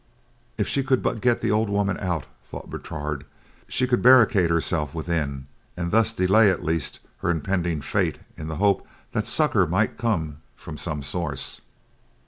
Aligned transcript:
If 0.57 0.67
she 0.67 0.81
could 0.81 1.03
but 1.03 1.21
get 1.21 1.41
the 1.41 1.51
old 1.51 1.69
woman 1.69 1.95
out, 1.99 2.25
thought 2.43 2.71
Bertrade, 2.71 3.23
she 3.67 3.85
could 3.85 4.01
barricade 4.01 4.49
herself 4.49 4.95
within 4.95 5.45
and 5.77 5.91
thus 5.91 6.11
delay, 6.11 6.49
at 6.49 6.63
least, 6.65 6.99
her 7.19 7.29
impending 7.29 7.81
fate 7.81 8.17
in 8.35 8.47
the 8.47 8.55
hope 8.55 8.87
that 9.11 9.27
succor 9.27 9.67
might 9.67 9.99
come 9.99 10.37
from 10.55 10.75
some 10.75 11.03
source. 11.03 11.61